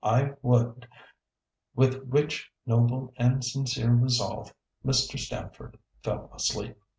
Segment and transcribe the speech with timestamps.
[0.03, 0.87] I would—"
[1.75, 4.51] With which noble and sincere resolve
[4.83, 5.19] Mr.
[5.19, 6.75] Stamford fell asleep.